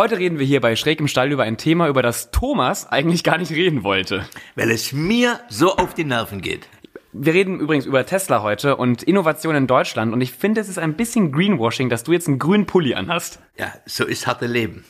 [0.00, 3.22] Heute reden wir hier bei Schräg im Stall über ein Thema, über das Thomas eigentlich
[3.22, 4.24] gar nicht reden wollte.
[4.56, 6.70] Weil es mir so auf die Nerven geht.
[7.12, 10.78] Wir reden übrigens über Tesla heute und Innovation in Deutschland und ich finde, es ist
[10.78, 13.40] ein bisschen Greenwashing, dass du jetzt einen grünen Pulli anhast.
[13.58, 14.86] Ja, so ist harte Leben.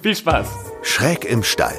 [0.00, 0.46] Viel Spaß.
[0.82, 1.74] Schräg im Stall.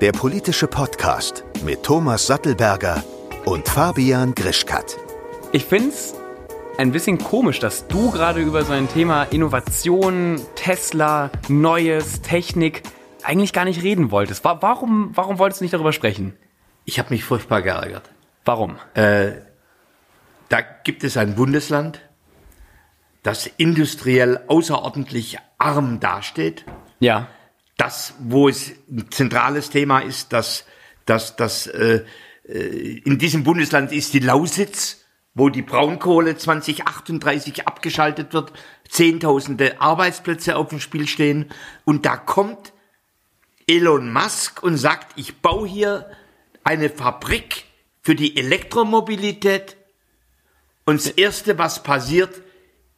[0.00, 3.04] Der politische Podcast mit Thomas Sattelberger
[3.44, 4.98] und Fabian Grischkat.
[5.52, 6.16] Ich finde es
[6.78, 12.82] ein bisschen komisch, dass du gerade über so ein Thema Innovation, Tesla, Neues, Technik
[13.24, 14.44] eigentlich gar nicht reden wolltest.
[14.44, 16.34] Warum, warum wolltest du nicht darüber sprechen?
[16.84, 18.08] Ich habe mich furchtbar geärgert.
[18.44, 18.78] Warum?
[18.94, 19.32] Äh,
[20.48, 22.00] da gibt es ein Bundesland,
[23.24, 26.64] das industriell außerordentlich arm dasteht.
[27.00, 27.26] Ja.
[27.76, 30.64] Das, wo es ein zentrales Thema ist, dass,
[31.06, 32.04] dass, dass äh,
[32.44, 38.52] äh in diesem Bundesland ist die Lausitz, wo die Braunkohle 2038 abgeschaltet wird,
[38.88, 41.50] Zehntausende Arbeitsplätze auf dem Spiel stehen.
[41.84, 42.72] Und da kommt
[43.66, 46.10] Elon Musk und sagt, ich baue hier
[46.64, 47.64] eine Fabrik
[48.02, 49.76] für die Elektromobilität.
[50.86, 52.40] Und das Erste, was passiert,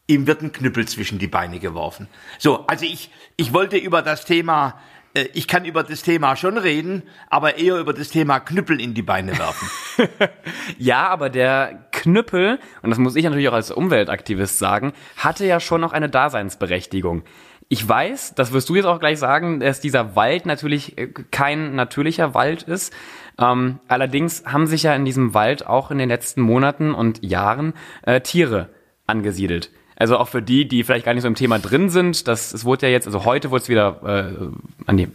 [0.07, 2.09] ihm wird ein Knüppel zwischen die Beine geworfen.
[2.39, 4.81] So, also ich, ich wollte über das Thema,
[5.15, 8.95] äh, ich kann über das Thema schon reden, aber eher über das Thema Knüppel in
[8.95, 9.69] die Beine werfen.
[10.79, 15.61] ja, aber der Knüppel, und das muss ich natürlich auch als Umweltaktivist sagen, hatte ja
[15.61, 17.23] schon noch eine Daseinsberechtigung.
[17.69, 21.75] Ich weiß, das wirst du jetzt auch gleich sagen, dass dieser Wald natürlich äh, kein
[21.75, 22.93] natürlicher Wald ist,
[23.39, 27.75] ähm, allerdings haben sich ja in diesem Wald auch in den letzten Monaten und Jahren
[28.03, 28.71] äh, Tiere
[29.07, 29.71] angesiedelt.
[29.97, 32.65] Also auch für die, die vielleicht gar nicht so im Thema drin sind, das es
[32.65, 35.09] wurde ja jetzt, also heute wurde es wieder, äh, an die,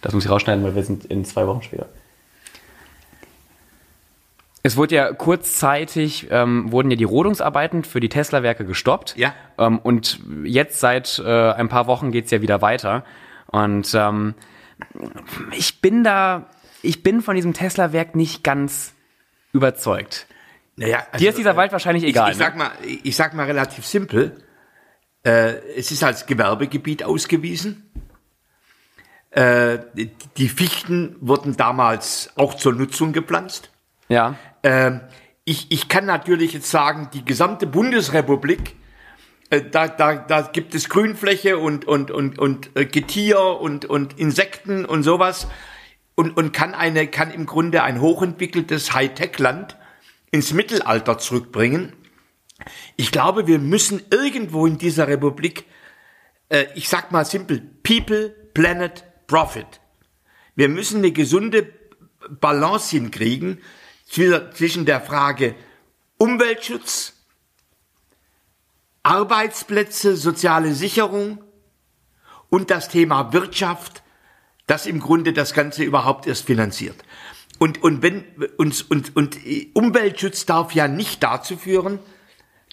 [0.00, 1.86] das muss ich rausschneiden, weil wir sind in zwei Wochen später.
[4.62, 9.16] Es wurde ja kurzzeitig, ähm, wurden ja die Rodungsarbeiten für die Tesla-Werke gestoppt.
[9.16, 9.34] Ja.
[9.58, 13.04] Ähm, und jetzt seit äh, ein paar Wochen geht's ja wieder weiter.
[13.46, 14.34] Und ähm,
[15.52, 16.48] ich bin da
[16.82, 18.92] ich bin von diesem Tesla-Werk nicht ganz
[19.52, 20.26] überzeugt.
[20.76, 22.30] Naja, also, Dir ist dieser Wald wahrscheinlich egal.
[22.30, 22.64] Ich, ich sag ne?
[22.64, 22.70] mal,
[23.04, 24.42] ich sag mal relativ simpel.
[25.24, 27.90] Äh, es ist als Gewerbegebiet ausgewiesen.
[29.30, 29.78] Äh,
[30.36, 33.70] die Fichten wurden damals auch zur Nutzung gepflanzt.
[34.08, 34.34] Ja.
[34.62, 34.92] Äh,
[35.44, 38.76] ich, ich kann natürlich jetzt sagen, die gesamte Bundesrepublik,
[39.50, 44.18] äh, da, da, da gibt es Grünfläche und, und, und, und äh, Getier und, und
[44.18, 45.48] Insekten und sowas
[46.14, 49.76] und, und kann eine, kann im Grunde ein hochentwickeltes Hightech-Land
[50.30, 51.92] ins Mittelalter zurückbringen.
[52.96, 55.64] Ich glaube, wir müssen irgendwo in dieser Republik,
[56.48, 59.80] äh, ich sag mal simpel, People, Planet, Profit.
[60.54, 61.66] Wir müssen eine gesunde
[62.40, 63.58] Balance hinkriegen
[64.12, 65.54] zwischen der Frage
[66.18, 67.14] Umweltschutz,
[69.02, 71.42] Arbeitsplätze, soziale Sicherung
[72.48, 74.02] und das Thema Wirtschaft
[74.66, 76.96] das im Grunde das Ganze überhaupt erst finanziert.
[77.58, 78.24] Und, und wenn
[78.56, 79.38] uns und, und
[79.74, 81.98] Umweltschutz darf ja nicht dazu führen,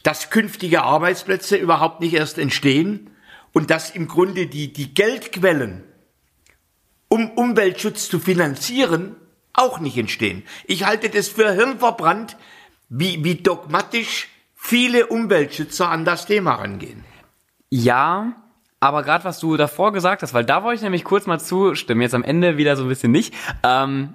[0.04, 3.10] dass künftige Arbeitsplätze überhaupt nicht erst entstehen
[3.54, 5.84] und dass im Grunde die, die Geldquellen,
[7.10, 9.16] um Umweltschutz zu finanzieren,
[9.60, 10.44] auch nicht entstehen.
[10.66, 12.38] Ich halte das für hirnverbrannt,
[12.90, 17.04] wie, wie dogmatisch viele Umweltschützer an das Thema rangehen.
[17.70, 18.34] Ja,
[18.80, 22.02] aber gerade was du davor gesagt hast, weil da wollte ich nämlich kurz mal zustimmen,
[22.02, 23.34] jetzt am Ende wieder so ein bisschen nicht.
[23.64, 24.14] Ähm,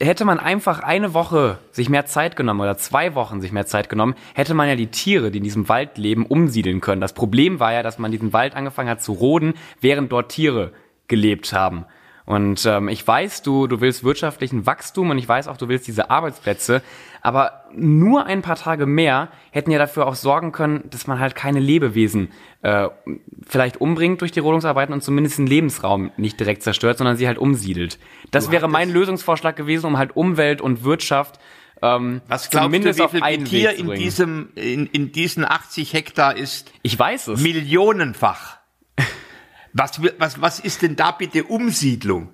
[0.00, 3.88] hätte man einfach eine Woche sich mehr Zeit genommen oder zwei Wochen sich mehr Zeit
[3.88, 7.00] genommen, hätte man ja die Tiere, die in diesem Wald leben, umsiedeln können.
[7.00, 10.72] Das Problem war ja, dass man diesen Wald angefangen hat zu roden, während dort Tiere
[11.06, 11.86] gelebt haben.
[12.26, 15.86] Und ähm, ich weiß, du, du willst wirtschaftlichen Wachstum und ich weiß auch, du willst
[15.86, 16.82] diese Arbeitsplätze.
[17.20, 21.34] Aber nur ein paar Tage mehr hätten ja dafür auch sorgen können, dass man halt
[21.34, 22.30] keine Lebewesen
[22.62, 22.88] äh,
[23.46, 27.38] vielleicht umbringt durch die Rodungsarbeiten und zumindest den Lebensraum nicht direkt zerstört, sondern sie halt
[27.38, 27.98] umsiedelt.
[28.30, 31.38] Das du wäre mein Lösungsvorschlag gewesen, um halt Umwelt und Wirtschaft
[31.82, 36.36] ähm, Was glaubst zumindest du, wie viel Tier in diesem in, in diesen 80 Hektar
[36.36, 36.72] ist?
[36.82, 37.40] Ich weiß es.
[37.40, 38.58] Millionenfach.
[39.74, 42.30] Was, was, was ist denn da bitte Umsiedlung?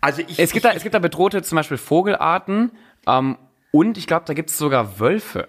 [0.00, 2.70] Also ich, es, gibt ich, da, es gibt da bedrohte zum Beispiel Vogelarten
[3.06, 3.36] ähm,
[3.72, 5.48] und ich glaube, da gibt es sogar Wölfe.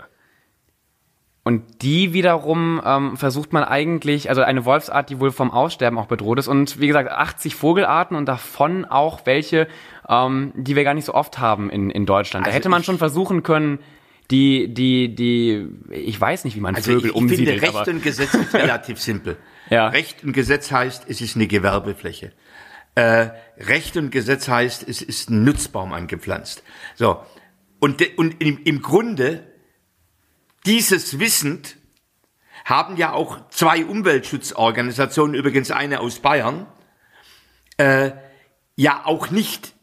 [1.43, 6.07] Und die wiederum ähm, versucht man eigentlich, also eine Wolfsart, die wohl vom Aussterben auch
[6.07, 6.47] bedroht ist.
[6.47, 9.67] Und wie gesagt, 80 Vogelarten und davon auch welche,
[10.09, 12.47] ähm, die wir gar nicht so oft haben in, in Deutschland.
[12.47, 13.77] Also da hätte man schon versuchen können,
[14.31, 17.57] die, die, die, ich weiß nicht, wie man also Vögel ich, ich umsiedelt.
[17.57, 19.37] Ich finde, Recht und Gesetz ist relativ simpel.
[19.69, 19.87] Ja.
[19.87, 22.31] Recht und Gesetz heißt, es ist eine Gewerbefläche.
[22.95, 26.63] Äh, Recht und Gesetz heißt, es ist ein Nutzbaum angepflanzt.
[26.95, 27.23] So.
[27.79, 29.43] Und, und im, im Grunde,
[30.65, 31.77] dieses wissend,
[32.63, 36.65] haben ja auch zwei Umweltschutzorganisationen, übrigens eine aus Bayern,
[37.77, 38.11] äh,
[38.75, 39.73] ja auch nicht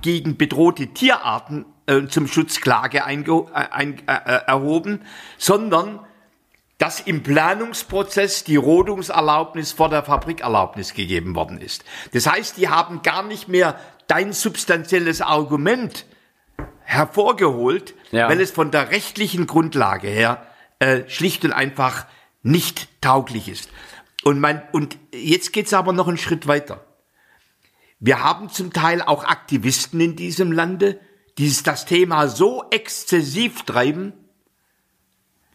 [0.00, 5.02] gegen bedrohte Tierarten äh, zum Schutz Klage einge, äh, ein, äh, äh, erhoben,
[5.36, 6.00] sondern
[6.82, 11.84] dass im Planungsprozess die Rodungserlaubnis vor der Fabrikerlaubnis gegeben worden ist.
[12.12, 16.06] Das heißt, die haben gar nicht mehr dein substanzielles Argument
[16.82, 18.28] hervorgeholt, Ja.
[18.28, 20.44] weil es von der rechtlichen Grundlage her
[20.80, 22.04] äh, schlicht und einfach
[22.42, 23.68] nicht tauglich ist.
[24.24, 26.84] Und, mein, und jetzt geht's aber noch einen Schritt weiter.
[28.00, 30.98] Wir haben zum Teil auch Aktivisten in diesem Lande,
[31.38, 34.14] die das Thema so exzessiv treiben,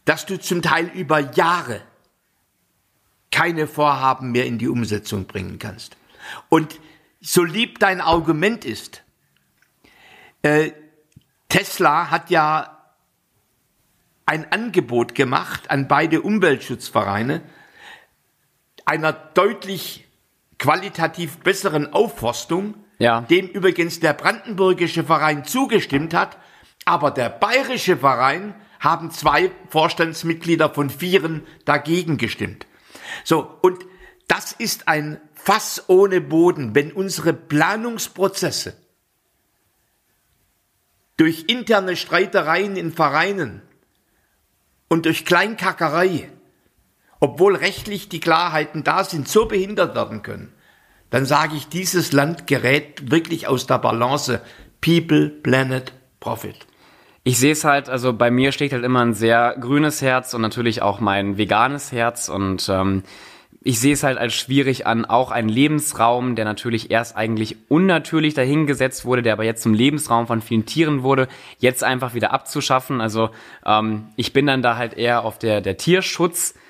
[0.08, 1.82] dass du zum Teil über Jahre
[3.30, 5.98] keine Vorhaben mehr in die Umsetzung bringen kannst.
[6.48, 6.80] Und
[7.20, 9.04] so lieb dein Argument ist,
[10.44, 10.72] äh,
[11.50, 12.78] Tesla hat ja
[14.26, 17.42] ein Angebot gemacht an beide Umweltschutzvereine
[18.86, 20.08] einer deutlich
[20.58, 23.22] qualitativ besseren Aufforstung, Ja.
[23.22, 26.38] dem übrigens der brandenburgische Verein zugestimmt hat,
[26.86, 32.68] aber der bayerische Verein haben zwei Vorstandsmitglieder von vieren dagegen gestimmt.
[33.24, 33.86] So, und
[34.28, 38.76] das ist ein Fass ohne Boden, wenn unsere Planungsprozesse
[41.16, 43.62] durch interne Streitereien in Vereinen
[44.88, 46.30] und durch Kleinkackerei,
[47.20, 50.54] obwohl rechtlich die Klarheiten da sind, so behindert werden können,
[51.10, 54.42] dann sage ich, dieses Land gerät wirklich aus der Balance.
[54.82, 56.68] People, Planet, Profit.
[57.28, 60.42] Ich sehe es halt, also bei mir steht halt immer ein sehr grünes Herz und
[60.42, 63.04] natürlich auch mein veganes Herz und ähm,
[63.62, 68.34] ich sehe es halt als schwierig an, auch ein Lebensraum, der natürlich erst eigentlich unnatürlich
[68.34, 71.28] dahingesetzt wurde, der aber jetzt zum Lebensraum von vielen Tieren wurde,
[71.60, 73.02] jetzt einfach wieder abzuschaffen.
[73.02, 73.32] Also
[73.66, 75.76] ähm, ich bin dann da halt eher auf der, der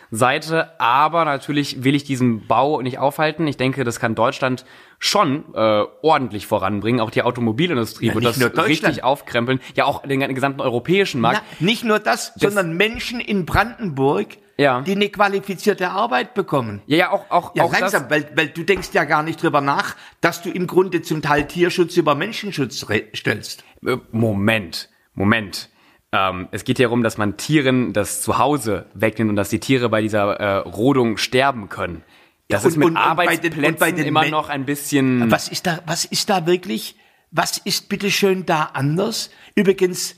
[0.09, 3.47] Tierschutzseite, aber natürlich will ich diesen Bau nicht aufhalten.
[3.47, 4.65] Ich denke, das kann Deutschland
[4.99, 6.99] schon äh, ordentlich voranbringen.
[7.01, 9.59] Auch die Automobilindustrie Ja, wird das richtig aufkrempeln.
[9.75, 11.43] Ja, auch den gesamten europäischen Markt.
[11.59, 14.81] Na, nicht nur das, sondern Menschen in Brandenburg, Ja.
[14.81, 16.81] die eine qualifizierte Arbeit bekommen.
[16.87, 18.11] Ja, ja, auch, auch, Ja, auch langsam, das.
[18.11, 21.45] weil, weil du denkst ja gar nicht drüber nach, dass du im Grunde zum Teil
[21.47, 23.63] Tierschutz über Menschenschutz stellst.
[23.85, 25.69] Äh, Moment, Moment.
[26.17, 29.89] Ähm, es geht ja darum, dass man Tieren das Zuhause wegnimmt und dass die Tiere
[29.89, 32.03] bei dieser äh, Rodung sterben können.
[32.47, 34.65] Das Ja, ist und- mit und- und bei den- Arbeitsplätzen bei den immer noch ein
[34.65, 35.29] bisschen.
[35.29, 36.95] Was ist da, was ist da wirklich,
[37.31, 39.29] was ist bitteschön da anders?
[39.55, 40.15] Übrigens,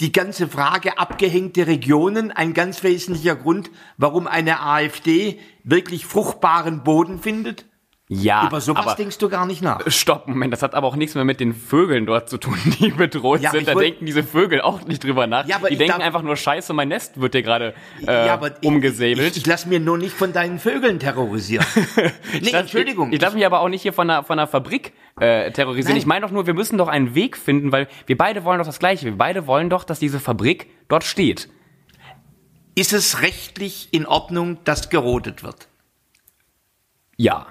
[0.00, 7.20] die ganze Frage abgehängte Regionen, ein ganz wesentlicher Grund, warum eine AfD wirklich fruchtbaren Boden
[7.20, 7.64] findet.
[8.14, 9.80] Ja, Über sowas aber denkst du gar nicht nach.
[9.90, 12.90] stopp, Moment, das hat aber auch nichts mehr mit den Vögeln dort zu tun, die
[12.90, 13.66] bedroht Ja, sind.
[13.66, 15.46] Da denken diese Vögel auch nicht drüber nach.
[15.46, 17.74] Ja, aber die denken einfach nur Scheiße, mein Nest wird hier gerade
[18.06, 19.30] äh, ja, aber ich- umgesäbelt.
[19.30, 21.64] Ich, ich lass mir nur nicht von deinen Vögeln terrorisieren.
[22.32, 23.08] nee, lass- Entschuldigung.
[23.08, 25.92] Ich, ich lasse mich aber auch nicht hier von einer, von einer Fabrik äh, terrorisieren.
[25.94, 26.00] Nein.
[26.00, 28.66] Ich meine doch nur, wir müssen doch einen Weg finden, weil wir beide wollen doch
[28.66, 29.06] das Gleiche.
[29.06, 31.48] Wir beide wollen doch, dass diese Fabrik dort steht.
[32.74, 35.68] ist es rechtlich in Ordnung, dass gerodet wird?
[37.16, 37.46] Ja.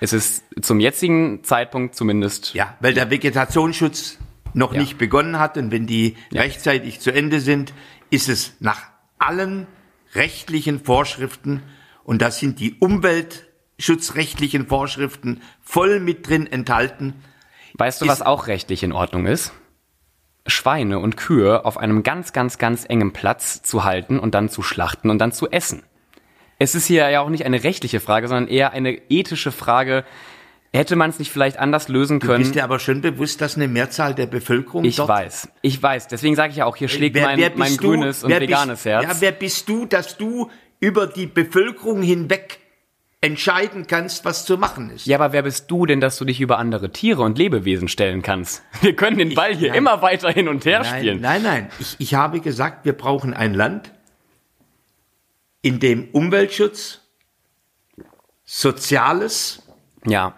[0.00, 2.54] Es ist zum jetzigen Zeitpunkt zumindest.
[2.54, 4.18] Ja, weil der Vegetationsschutz
[4.52, 4.80] noch Ja.
[4.80, 7.72] nicht begonnen hat und wenn die rechtzeitig zu Ende sind,
[8.10, 8.82] ist es nach
[9.18, 9.66] allen
[10.14, 11.62] rechtlichen Vorschriften
[12.04, 17.14] und da sind die umweltschutzrechtlichen Vorschriften voll mit drin enthalten.
[17.74, 19.52] Weißt du, was auch rechtlich in Ordnung ist?
[20.46, 24.62] Schweine und Kühe auf einem ganz, ganz, ganz engen Platz zu halten und dann zu
[24.62, 25.82] schlachten und dann zu essen.
[26.58, 30.04] Es ist hier ja auch nicht eine rechtliche Frage, sondern eher eine ethische Frage.
[30.72, 32.42] Hätte man es nicht vielleicht anders lösen Du können?
[32.42, 36.08] bist dir aber schon bewusst, dass eine Mehrzahl der Bevölkerung Ich dort weiß, ich weiß.
[36.08, 37.86] Deswegen sage ich ja auch, hier schlägt mein, mein bist du?
[37.88, 39.04] grünes und Wer veganes bist, Herz.
[39.04, 42.58] Ja, wer bist du, dass du über die Bevölkerung hinweg
[43.20, 45.06] entscheiden kannst, was zu machen ist?
[45.06, 48.22] Ja, aber wer bist du denn, dass du dich über andere Tiere und Lebewesen stellen
[48.22, 48.62] kannst?
[48.82, 49.78] Wir können den Ball hier nein.
[49.78, 51.20] immer weiter hin und her Nein, spielen.
[51.20, 51.68] nein, nein.
[51.78, 53.92] Ich, ich habe gesagt, wir brauchen ein Land,
[55.64, 57.00] in dem Umweltschutz,
[58.44, 59.62] Soziales
[60.06, 60.34] Ja,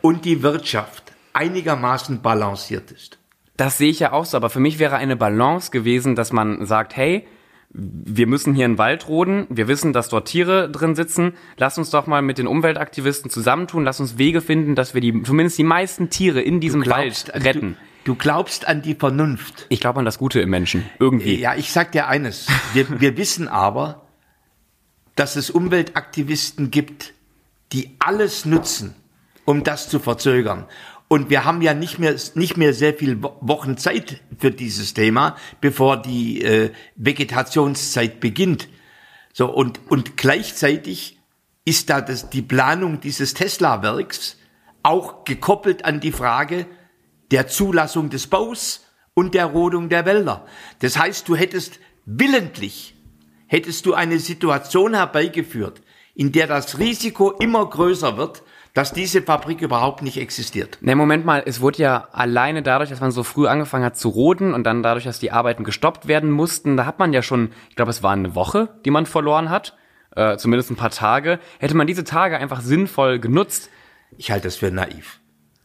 [0.00, 3.18] und die Wirtschaft einigermaßen balanciert ist.
[3.56, 4.36] das sehe ich ja auch so.
[4.36, 7.26] Aber für mich wäre eine Balance gewesen, dass man sagt, hey,
[7.70, 9.46] wir müssen hier einen Wald roden.
[9.50, 11.34] Wir wissen, dass dort Tiere drin sitzen.
[11.56, 13.84] Lass uns doch mal mit den Umweltaktivisten zusammentun.
[13.84, 17.76] Lass uns Wege finden, dass wir die, zumindest die meisten Tiere in diesem Wald retten.
[18.04, 19.66] Du, du glaubst an die Vernunft.
[19.70, 20.88] Ich glaube an das Gute im Menschen.
[21.00, 21.34] Irgendwie.
[21.40, 22.46] Ja, ich sag dir eines.
[22.72, 24.07] Wir, wir wissen aber,
[25.18, 27.12] dass es Umweltaktivisten gibt,
[27.72, 28.94] die alles nutzen,
[29.44, 30.66] um das zu verzögern.
[31.08, 34.92] Und wir haben ja nicht mehr, nicht mehr sehr viel Wo- Wochen Zeit für dieses
[34.94, 38.68] Thema, bevor die äh, Vegetationszeit beginnt.
[39.32, 41.18] So, und, und gleichzeitig
[41.64, 44.36] ist da das, die Planung dieses Tesla-Werks
[44.82, 46.66] auch gekoppelt an die Frage
[47.30, 50.46] der Zulassung des Baus und der Rodung der Wälder.
[50.80, 52.94] Das heißt, du hättest willentlich,
[53.48, 55.80] hättest du eine Situation herbeigeführt,
[56.14, 58.42] in der das Risiko immer größer wird,
[58.74, 60.78] dass diese Fabrik überhaupt nicht existiert.
[60.80, 64.08] Ne, Moment mal, es wurde ja alleine dadurch, dass man so früh angefangen hat zu
[64.08, 67.50] roden und dann dadurch, dass die Arbeiten gestoppt werden mussten, da hat man ja schon,
[67.70, 69.76] ich glaube, es war eine Woche, die man verloren hat,
[70.14, 71.40] äh, zumindest ein paar Tage.
[71.58, 73.70] Hätte man diese Tage einfach sinnvoll genutzt,
[74.16, 75.20] Ich halte das für naiv.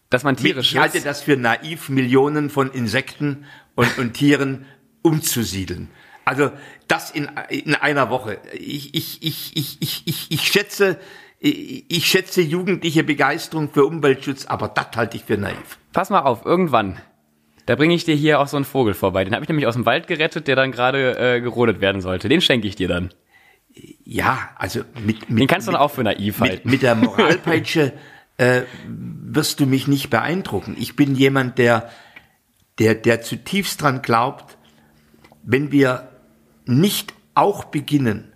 [0.10, 4.66] dass man Tiere Ich halte das für naiv, Millionen von Insekten und, und Tieren
[5.02, 5.90] umzusiedeln.
[6.26, 6.52] Also
[6.88, 8.40] das in, in einer Woche.
[8.54, 11.00] Ich, ich, ich, ich, ich, ich, ich schätze,
[11.40, 15.78] ich, schätze jugendliche Begeisterung für Umweltschutz, aber das halte ich für naiv.
[15.92, 17.00] Pass mal auf, irgendwann.
[17.66, 19.24] Da bringe ich dir hier auch so einen Vogel vorbei.
[19.24, 22.30] Den habe ich nämlich aus dem Wald gerettet, der dann gerade äh, gerodet werden sollte.
[22.30, 23.14] Den schenke ich dir dann.
[24.04, 26.70] Ja, also mit, mit Den kannst du dann auch für naiv mit, halten.
[26.70, 27.94] mit der Moralpeitsche
[28.38, 30.76] äh, wirst du mich nicht beeindrucken.
[30.80, 31.90] Ich bin jemand, der,
[32.80, 34.58] der, der zutiefst dran glaubt,
[35.44, 36.10] wenn wir
[36.66, 38.34] nicht auch beginnen,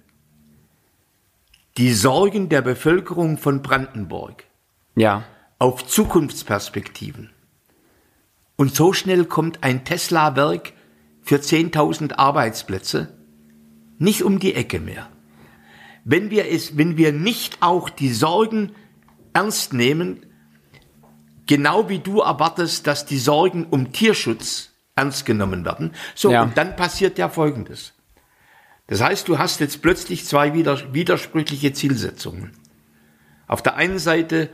[1.77, 4.45] die Sorgen der Bevölkerung von Brandenburg
[4.95, 5.23] Ja.
[5.59, 7.29] auf Zukunftsperspektiven.
[8.55, 10.73] Und so schnell kommt ein Tesla-Werk
[11.21, 13.13] für 10.000 Arbeitsplätze
[13.99, 15.07] nicht um die Ecke mehr.
[16.03, 18.71] Wenn wir es, wenn wir nicht auch die Sorgen
[19.33, 20.25] ernst nehmen,
[21.47, 26.43] genau wie du erwartest, dass die Sorgen um Tierschutz ernst genommen werden, so, Ja.
[26.43, 27.93] und dann passiert ja Folgendes.
[28.87, 32.51] Das heißt, du hast jetzt plötzlich zwei widers widersprüchliche Zielsetzungen.
[33.47, 34.49] Auf der einen Seite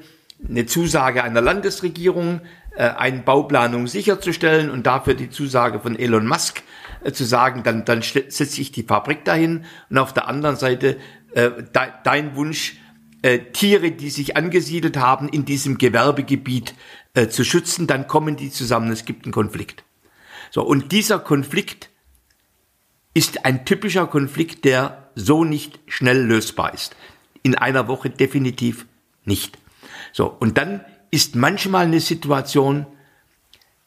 [0.48, 2.42] eine Zusage einer Landesregierung,
[2.76, 6.64] äh, eine Bauplanung sicherzustellen und dafür die Zusage von Elon Musk
[7.04, 9.66] äh, zu sagen, dann, dann setze ich die Fabrik dahin.
[9.90, 10.98] Und auf der anderen Seite
[11.34, 12.78] äh, de, dein Wunsch,
[13.54, 16.76] Tiere, die sich angesiedelt haben, in diesem Gewerbegebiet
[17.30, 19.86] zu schützen, dann kommen die zusammen, es gibt einen Konflikt.
[20.52, 21.90] So, und dieser Konflikt
[23.14, 26.96] ist ein typischer Konflikt, der so nicht schnell lösbar ist.
[27.44, 28.86] In einer Woche definitiv
[29.26, 29.58] nicht.
[30.12, 32.88] So, und dann ist manchmal eine Situation,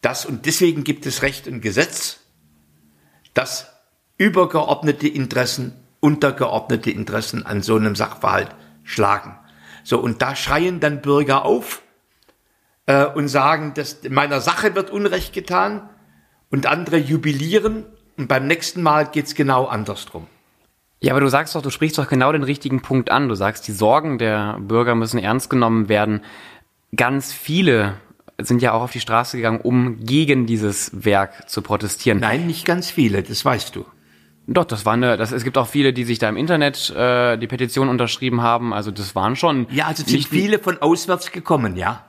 [0.01, 2.21] dass, und deswegen gibt es Recht und Gesetz,
[3.35, 3.73] dass
[4.19, 8.55] übergeordnete Interessen untergeordnete Interessen an so einem Sachverhalt
[8.85, 9.37] schlagen.
[9.83, 11.83] So, und da schreien dann Bürger auf
[12.87, 15.89] äh, und sagen, dass meiner Sache wird Unrecht getan
[16.51, 20.27] und andere jubilieren und beim nächsten Mal geht's genau andersrum.
[21.01, 23.29] Ja, aber du sagst doch, du sprichst doch genau den richtigen Punkt an.
[23.29, 26.23] Du sagst, die Sorgen der Bürger müssen ernst genommen werden.
[26.95, 27.95] Ganz viele
[28.39, 32.21] sind ja auch auf die Straße gegangen, um gegen dieses Werk zu protestieren.
[32.21, 33.85] Nein, nicht ganz viele, das weißt du.
[34.49, 37.37] Doch, das war eine, das, es gibt auch viele, die sich da im Internet äh,
[37.37, 38.73] die Petition unterschrieben haben.
[38.73, 39.67] Also das waren schon.
[39.71, 42.06] Ja, also sind nicht viele von auswärts gekommen, ja.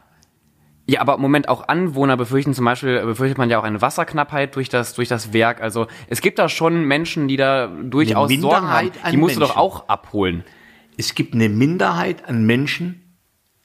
[0.90, 4.56] Ja, aber im Moment auch Anwohner befürchten zum Beispiel, befürchtet man ja auch eine Wasserknappheit
[4.56, 5.62] durch das, durch das Werk.
[5.62, 8.92] Also es gibt da schon Menschen, die da durchaus Sorgen haben.
[9.12, 9.60] Die musst du doch Menschen.
[9.60, 10.46] auch abholen.
[10.96, 13.18] Es gibt eine Minderheit an Menschen,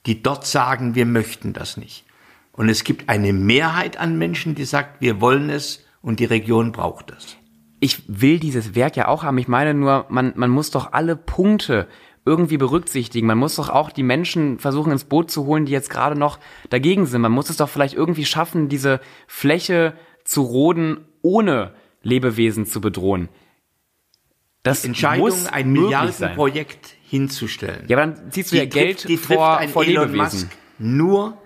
[0.05, 2.03] die dort sagen, wir möchten das nicht.
[2.51, 6.73] Und es gibt eine Mehrheit an Menschen, die sagt, wir wollen es und die Region
[6.73, 7.37] braucht es.
[7.79, 9.37] Ich will dieses Werk ja auch haben.
[9.37, 11.87] Ich meine nur, man, man muss doch alle Punkte
[12.25, 13.27] irgendwie berücksichtigen.
[13.27, 16.39] Man muss doch auch die Menschen versuchen ins Boot zu holen, die jetzt gerade noch
[16.69, 17.21] dagegen sind.
[17.21, 23.29] Man muss es doch vielleicht irgendwie schaffen, diese Fläche zu roden, ohne Lebewesen zu bedrohen.
[24.63, 25.71] Das Entscheidung, muss ein.
[25.71, 27.85] Milliardenprojekt hinzustellen.
[27.87, 30.39] Ja, aber dann ziehst du ja die Geld trifft, die vor, vor Elon Lebewesen.
[30.41, 31.37] Musk nur,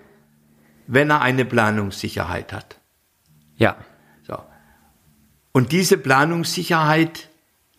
[0.86, 2.80] wenn er eine Planungssicherheit hat.
[3.56, 3.76] Ja.
[4.26, 4.38] So.
[5.52, 7.28] Und diese Planungssicherheit,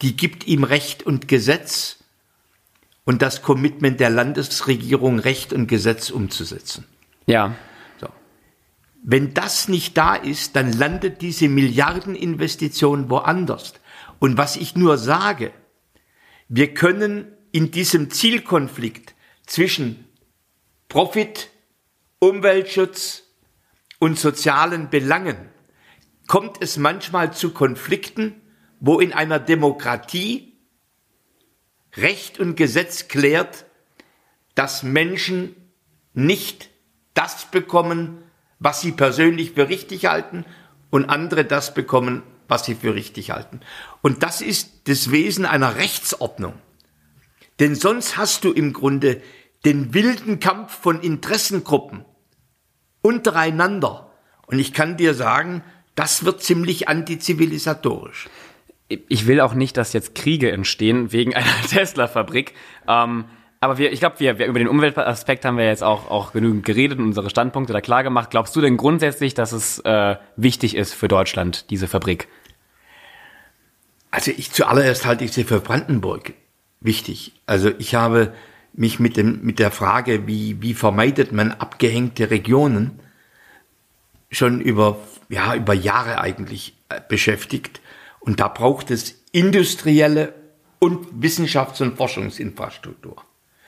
[0.01, 1.98] die gibt ihm Recht und Gesetz
[3.09, 6.85] und das Commitment der Landesregierung, Recht und Gesetz umzusetzen.
[7.25, 7.55] Ja.
[7.99, 8.07] So.
[9.01, 13.73] Wenn das nicht da ist, dann landet diese Milliardeninvestition woanders.
[14.19, 15.51] Und was ich nur sage,
[16.49, 19.15] wir können in diesem Zielkonflikt
[19.47, 20.05] zwischen
[20.87, 21.49] Profit,
[22.19, 23.23] Umweltschutz
[23.97, 25.49] und sozialen Belangen
[26.27, 28.39] kommt es manchmal zu Konflikten,
[28.79, 30.48] wo in einer Demokratie
[31.95, 33.65] Recht und Gesetz klärt,
[34.55, 35.55] dass Menschen
[36.13, 36.69] nicht
[37.13, 38.23] das bekommen,
[38.59, 40.45] was sie persönlich für richtig halten
[40.89, 43.61] und andere das bekommen, was sie für richtig halten.
[44.01, 46.53] Und das ist das Wesen einer Rechtsordnung.
[47.59, 49.21] Denn sonst hast du im Grunde
[49.65, 52.05] den wilden Kampf von Interessengruppen
[53.01, 54.11] untereinander.
[54.47, 55.63] Und ich kann dir sagen,
[55.95, 58.29] das wird ziemlich antizivilisatorisch.
[58.89, 62.53] Ich will auch nicht, dass jetzt Kriege entstehen wegen einer Tesla-Fabrik.
[62.87, 63.25] Ähm,
[63.59, 66.65] Aber wir, ich glaube, wir, wir über den Umweltaspekt haben wir jetzt auch, auch genügend
[66.65, 68.31] geredet und unsere Standpunkte da klar gemacht.
[68.31, 72.27] Glaubst du denn grundsätzlich, dass es äh, wichtig ist für Deutschland, diese Fabrik?
[74.11, 76.33] Also ich zuallererst halte ich sie für Brandenburg
[76.81, 77.33] wichtig.
[77.45, 78.33] Also ich habe
[78.73, 82.99] mich mit dem, mit der Frage, wie, wie vermeidet man abgehängte Regionen,
[84.31, 87.81] schon über, ja, über Jahre eigentlich äh, beschäftigt.
[88.19, 90.33] Und da braucht es industrielle
[90.79, 93.17] und Wissenschafts- und Forschungsinfrastruktur.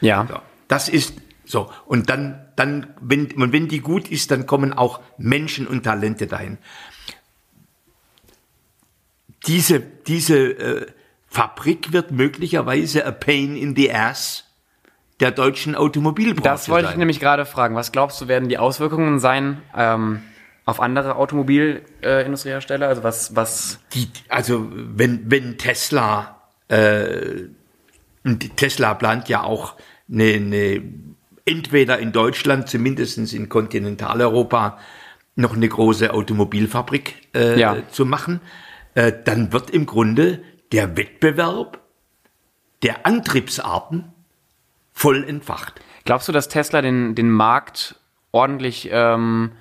[0.01, 0.25] Ja.
[0.27, 1.13] So, das ist
[1.46, 1.70] so.
[1.86, 6.27] Und dann, dann, wenn, und wenn die gut ist, dann kommen auch Menschen und Talente
[6.27, 6.58] dahin.
[9.48, 10.86] Diese, diese äh,
[11.27, 14.46] Fabrik wird möglicherweise a pain in the ass
[15.20, 17.00] der deutschen Automobilbranche Das wollte ich sein.
[17.00, 17.75] nämlich gerade fragen.
[17.75, 20.22] Was glaubst du, werden die Auswirkungen sein ähm,
[20.65, 22.88] auf andere Automobilindustriehersteller?
[22.88, 27.48] Also was, was Die, also wenn, wenn Tesla, äh,
[28.56, 29.75] Tesla plant ja auch
[30.12, 30.84] eine, eine,
[31.46, 34.77] entweder in Deutschland, zumindest in Kontinentaleuropa,
[35.36, 37.77] noch eine große Automobilfabrik äh, Ja.
[37.89, 38.41] zu machen,
[38.96, 41.80] äh, dann wird im Grunde der Wettbewerb
[42.84, 44.12] der Antriebsarten
[44.94, 45.82] voll entfacht.
[46.03, 47.96] Glaubst du, dass Tesla den, den Markt
[48.32, 49.51] ordentlich ähm,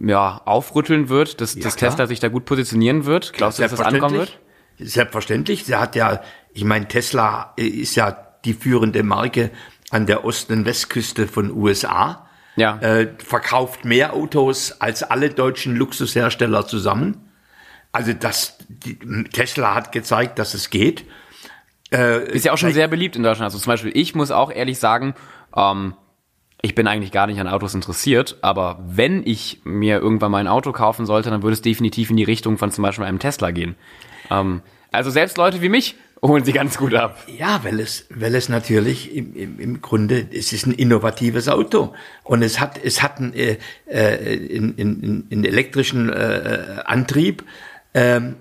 [0.00, 1.90] ja, aufrütteln wird, dass, dass klar.
[1.90, 3.32] Tesla sich da gut positionieren wird?
[3.32, 4.38] Glaubst du, dass das ankommen wird?
[4.78, 5.64] Selbstverständlich.
[5.64, 9.50] Sie hat ja, ich meine, Tesla ist ja die führende Marke
[9.90, 12.28] an der Ost- und Westküste von USA.
[12.56, 12.78] Ja.
[12.78, 17.30] Äh, verkauft mehr Autos als alle deutschen Luxushersteller zusammen.
[17.90, 21.04] Also das, die, Tesla hat gezeigt, dass es geht.
[21.90, 23.46] Ist ja auch schon sehr beliebt in Deutschland.
[23.46, 25.14] Also zum Beispiel, ich muss auch ehrlich sagen,
[25.56, 25.94] ähm,
[26.60, 30.48] ich bin eigentlich gar nicht an Autos interessiert, aber wenn ich mir irgendwann mal ein
[30.48, 33.52] Auto kaufen sollte, dann würde es definitiv in die Richtung von zum Beispiel einem Tesla
[33.52, 33.76] gehen.
[34.30, 37.16] Ähm, also selbst Leute wie mich holen sie ganz gut ab.
[37.28, 41.94] Ja, weil es, weil es natürlich im, im, im Grunde, es ist ein innovatives Auto
[42.24, 47.44] und es hat, es hat einen, äh, äh, einen, einen, einen elektrischen äh, Antrieb,
[47.94, 48.34] ähm,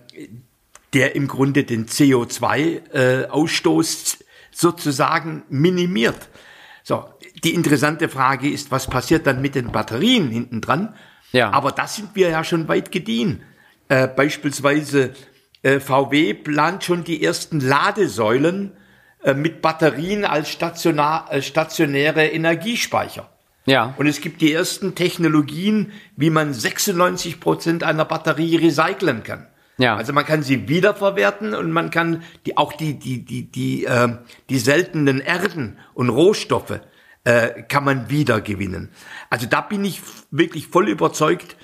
[0.94, 4.18] der im Grunde den CO2-Ausstoß
[4.52, 6.30] sozusagen minimiert.
[6.84, 7.06] So,
[7.44, 10.96] die interessante Frage ist, was passiert dann mit den Batterien hinten dran?
[11.32, 11.52] Ja.
[11.52, 13.44] Aber da sind wir ja schon weit gediehen.
[13.90, 15.14] Äh, beispielsweise
[15.62, 18.72] äh, VW plant schon die ersten Ladesäulen
[19.24, 23.30] äh, mit Batterien als stationar, äh, stationäre Energiespeicher.
[23.66, 23.94] Ja.
[23.98, 29.48] Und es gibt die ersten Technologien, wie man 96 Prozent einer Batterie recyceln kann.
[29.78, 29.96] Ja.
[29.96, 34.18] Also man kann sie wiederverwerten und man kann die, auch die, die, die, die, äh,
[34.50, 36.80] die seltenen Erden und Rohstoffe
[37.28, 38.90] äh, kann man wiedergewinnen.
[39.30, 41.58] Also da bin ich wirklich voll überzeugt,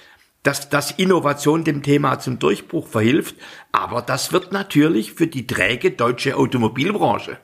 [0.43, 3.35] dass, dass Innovation dem Thema zum Durchbruch verhilft.
[3.71, 7.37] Aber das wird natürlich für die träge deutsche Automobilbranche,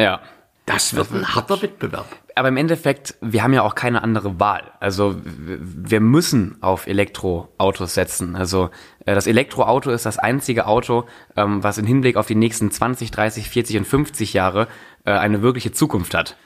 [0.00, 0.20] Ja.
[0.66, 2.06] das wird ein harter Wettbewerb.
[2.34, 4.72] Aber im Endeffekt, wir haben ja auch keine andere Wahl.
[4.80, 8.34] Also wir müssen auf Elektroautos setzen.
[8.34, 8.70] Also
[9.06, 11.04] äh, das Elektroauto ist das einzige Auto,
[11.36, 14.66] ähm, was im Hinblick auf die nächsten 20, 30, 40 und 50 Jahre
[15.04, 16.36] äh, eine wirkliche Zukunft hat.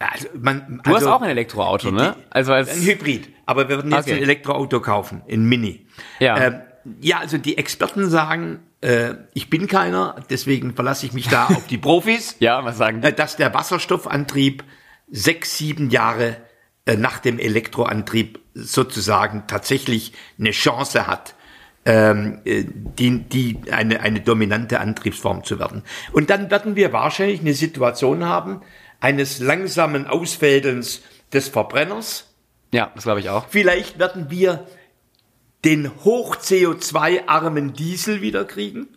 [0.00, 2.16] Also man, Du also, hast auch ein Elektroauto, ne?
[2.30, 3.28] Also als Ein Hybrid.
[3.44, 4.16] Aber wir werden jetzt Okay.
[4.16, 5.86] ein Elektroauto kaufen, in Mini.
[6.18, 6.38] Ja.
[6.38, 6.60] Ähm,
[7.00, 11.66] ja, also die Experten sagen, äh, ich bin keiner, deswegen verlasse ich mich da auf
[11.66, 13.16] die Profis, ja, was sagen äh, die?
[13.16, 14.64] dass der Wasserstoffantrieb
[15.10, 16.38] sechs, sieben Jahre
[16.86, 21.34] äh, nach dem Elektroantrieb sozusagen tatsächlich eine Chance hat,
[21.84, 25.82] ähm, äh, die, die eine, eine dominante Antriebsform zu werden.
[26.12, 28.62] Und dann werden wir wahrscheinlich eine Situation haben,
[29.00, 32.26] eines langsamen Ausfädelns des Verbrenners,
[32.72, 33.46] Ja, das glaube ich auch.
[33.48, 34.66] Vielleicht werden wir
[35.64, 38.88] den hoch CO2-armen Diesel wieder kriegen.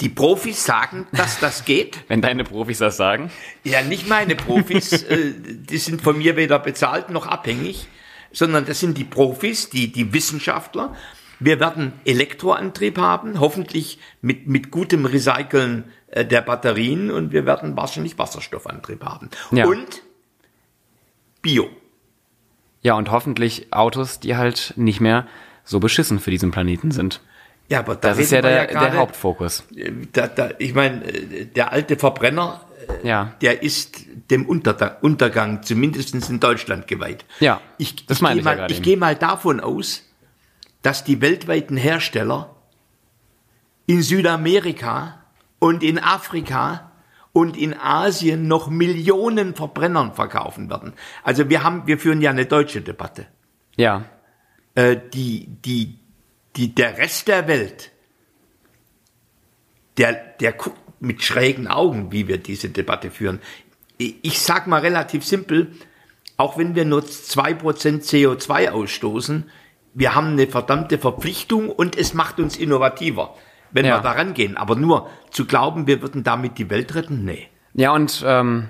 [0.00, 2.04] Die Profis sagen, dass das geht.
[2.08, 3.30] Wenn deine Profis das sagen.
[3.64, 7.88] Ja, nicht meine Profis, äh, die sind von mir weder bezahlt noch abhängig,
[8.32, 10.94] sondern das sind die Profis, die, die Wissenschaftler.
[11.40, 17.76] Wir werden Elektroantrieb haben, hoffentlich mit, mit gutem Recyceln äh, der Batterien und wir werden
[17.76, 19.30] wahrscheinlich Wasserstoffantrieb haben.
[19.52, 19.66] Ja.
[19.66, 20.02] Und
[21.42, 21.68] Bio.
[22.82, 25.26] Ja, und hoffentlich Autos, die halt nicht mehr
[25.64, 27.20] so beschissen für diesen Planeten sind.
[27.68, 29.64] Ja, aber da Das ist ja der, gerade- der Hauptfokus.
[30.12, 32.64] Da, da, ich meine, äh, der alte Verbrenner,
[33.02, 33.34] Ja.
[33.42, 33.96] der ist
[34.30, 37.24] dem Untergang, Untergang zumindest in Deutschland geweiht.
[37.40, 40.02] Ja, ich, das ich meine ich ja mal, gerade ich gehe mal davon aus,
[40.82, 42.54] dass die weltweiten Hersteller
[43.86, 45.24] in Südamerika
[45.58, 46.92] und in Afrika
[47.32, 50.92] und in Asien noch Millionen Verbrennern verkaufen werden.
[51.22, 53.26] Also wir haben, wir führen ja eine deutsche Debatte.
[53.76, 54.04] Ja.
[54.74, 55.98] Äh, die, die,
[56.56, 57.92] die, der Rest der Welt,
[59.96, 63.40] der, der guckt mit schrägen Augen, wie wir diese Debatte führen.
[63.98, 65.72] Ich sag mal relativ simpel,
[66.36, 67.58] auch wenn wir nur 2%
[68.02, 69.50] CO2 ausstoßen,
[69.94, 73.34] wir haben eine verdammte Verpflichtung und es macht uns innovativer,
[73.72, 73.96] wenn Ja.
[73.98, 74.56] wir da rangehen.
[74.56, 77.48] Aber nur zu glauben, wir würden damit die Welt retten, nee.
[77.74, 78.68] Ja, und ähm,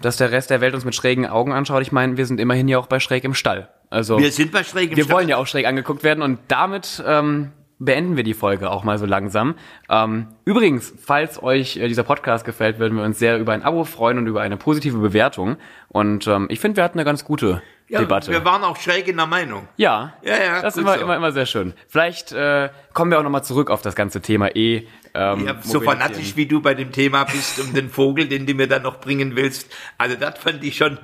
[0.00, 2.68] dass der Rest der Welt uns mit schrägen Augen anschaut, ich meine, wir sind immerhin
[2.68, 3.68] ja auch bei schräg im Stall.
[3.90, 5.16] Also Wir sind bei schrägem wir Stall.
[5.16, 8.98] wollen ja auch schräg angeguckt werden und damit ähm, beenden wir die Folge auch mal
[8.98, 9.56] so langsam.
[9.88, 13.84] Ähm, übrigens, falls euch äh, dieser Podcast gefällt, würden wir uns sehr über ein Abo
[13.84, 15.56] freuen und über eine positive Bewertung.
[15.88, 18.30] Und ähm, ich finde, wir hatten eine ganz gute ja, Debatte.
[18.30, 19.66] Wir waren auch schräg in der Meinung.
[19.76, 21.00] Ja, Ja, ja, das ist immer, so.
[21.00, 21.74] immer, immer sehr schön.
[21.88, 24.86] Vielleicht äh, kommen wir auch nochmal zurück auf das ganze Thema E.
[25.14, 28.54] Ähm, Ja, so fanatisch wie du bei dem Thema bist um den Vogel, den du
[28.54, 29.72] mir dann noch bringen willst.
[29.98, 30.98] Also das fand ich schon,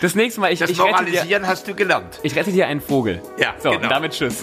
[0.00, 2.20] Das nächste Mal, ich, das ich, rette dir, Moralisieren hast du gelernt.
[2.22, 3.20] ich rette dir einen Vogel.
[3.36, 3.88] Ja, so, genau.
[3.88, 4.42] damit tschüss.